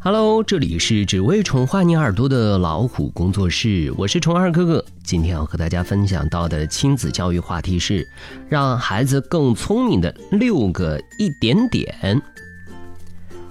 [0.00, 4.84] Hello，这里是只为宠坏你耳朵的老虎工作室，我是宠二哥哥。
[5.02, 8.06] 今天要和大家分享到的亲子教育话题是，
[8.48, 12.22] 让孩子更聪明的六个一点点。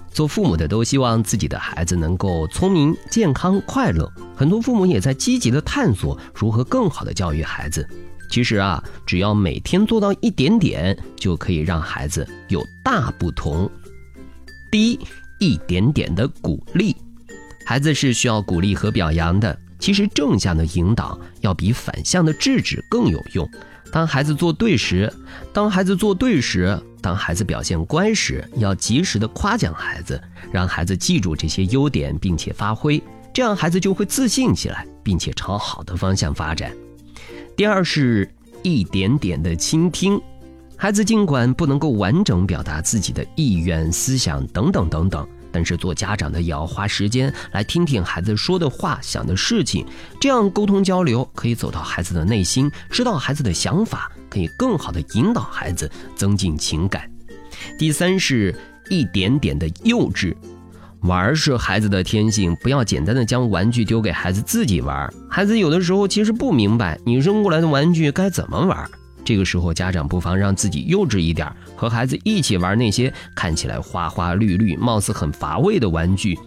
[0.09, 7.85] 做父母的都希望自己的孩子能够聪明、健康、快乐，很多父母也在积极的探索如何更好的教育孩子。
[8.31, 13.69] 其实啊，只要每天做到一点点，就可以让孩子有大不同。
[14.71, 14.99] 第一。
[15.39, 16.95] 一点点的鼓励，
[17.65, 19.57] 孩子是需要鼓励和表扬的。
[19.79, 23.47] 其实正向的引导要比反向的制止更有用。
[23.91, 25.11] 当孩子做对时，
[25.53, 30.19] 当孩子做对时，当孩子表现乖时，要及时的夸奖孩子，
[30.51, 33.01] 让孩子记住这些优点，并且发挥，
[33.31, 36.75] 这样孩子就会自信起来，并且朝好的方向发展。
[37.55, 38.29] 第二是
[38.63, 40.19] 一点点的倾听。
[40.79, 49.83] 孩子尽管不能够完整表达自己的意愿、思想等等等等，但是做家长的也要花时间来听听孩子说的话、想的事情，
[50.21, 57.09] 这样沟通交流可以走到孩子的内心，知道孩子的想法，可以更好的引导孩子增进情感。
[57.79, 58.53] 第三是
[58.87, 60.35] 一点点的幼稚，
[61.01, 68.87] 玩是孩子的天性，不要简单的将玩具丢给孩子自己玩，孩子有的时候其实不明白你扔过来的玩具该怎么玩。
[69.27, 76.39] 这个时候，家长不妨让自己幼稚一点，和孩子一起玩那些看起来花花绿绿、貌似很乏味的玩具。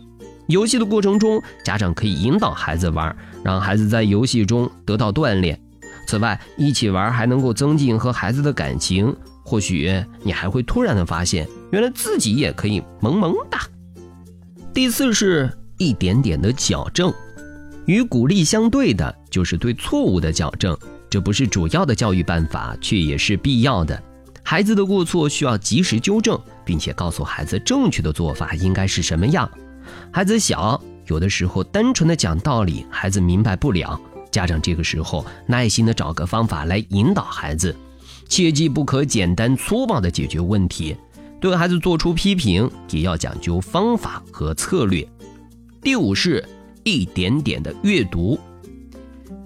[0.46, 3.14] 游戏的过程中，家长可以引导孩子玩，
[3.44, 5.60] 让孩子在游戏中得到锻炼。
[6.06, 9.14] 此外，一起玩还能够增进和孩子的感情。
[9.44, 13.60] 或许你还会突然的发现，原来自己也可以萌萌哒。
[14.72, 17.12] 第四是一点点的矫正，
[17.84, 20.74] 与鼓励相对的就是对错误的矫正。
[21.10, 24.00] 这不是主要的教育办法，却也是必要的。
[24.42, 29.50] 孩子的过错需要及时纠正，并且告诉孩子正确的做法应该是什么样。
[30.12, 34.00] 孩子小，有的时候单纯的讲道理，孩子明白不了。
[34.30, 37.74] 家长这个时候耐心的找个方法来引导孩子，
[38.28, 40.96] 切记不可简单粗暴的解决问题。
[41.40, 45.06] 对孩子做出批评，也要讲究方法和策略。
[45.82, 46.46] 第五是
[46.84, 48.38] 一点点的阅读。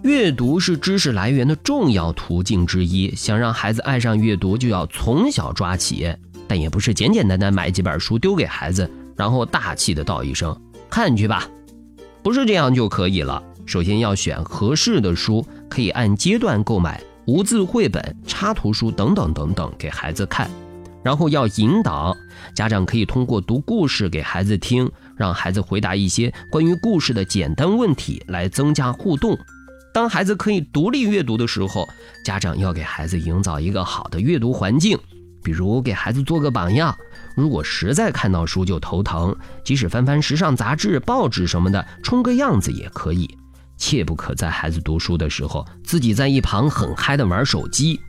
[0.04, 3.14] 阅读是知识来源的重要途径之一。
[3.16, 6.14] 想让孩子爱上阅读，就要从小抓起。
[6.46, 10.54] 但也不是简简单单买几本书丢给孩子，然后大气的道一声
[10.90, 11.48] “看去吧”，
[12.22, 13.42] 不是这样就可以了。
[13.64, 20.50] 首先要选合适的书，可以按阶段购买无字绘本、插图书等等等等给孩子看。
[21.02, 22.14] 然后要引导
[22.54, 29.38] 家长，可以通过读故事给孩子听，让孩子回答一些关于故事的简单问题，来增加互动。
[29.94, 31.88] 当孩子可以独立阅读的时候，
[32.24, 34.98] 家长要给孩子营造一个好的阅读环境，
[35.40, 36.92] 比如给孩子做个榜样。
[37.36, 43.38] 如果实在看到书就头疼，即使翻翻时尚杂志、报纸什么的，充个样子也可以。
[43.76, 48.00] 切不可在孩子读书的时候，自己在一旁很嗨的玩手机。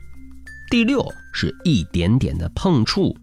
[0.68, 3.16] 第六是一点点的碰触，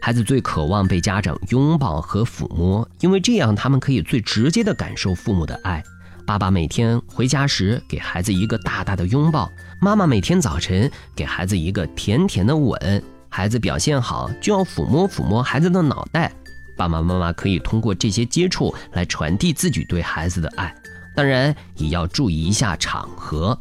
[0.00, 5.84] 孩子最渴望被家长拥抱和抚摸，因为这样他们可以最直接的感受父母的爱。
[6.26, 9.48] 爸爸每天回家时给孩子一个大大的拥抱，
[9.80, 13.02] 妈妈每天早晨给孩子一个甜甜的吻。
[13.28, 16.32] 孩子表现好就要抚摸抚摸孩子的脑袋。
[16.76, 20.74] 爸爸妈妈可以通过这些接触来传递自己对孩子的爱，
[21.14, 23.56] 当然也要注意一下场合。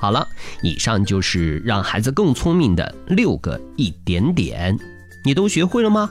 [0.00, 0.26] 好了，
[0.62, 4.76] 以上就是让孩子更聪明的六个一点点，
[5.24, 6.10] 你都学会了吗？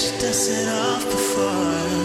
[0.00, 2.01] You dusted off before.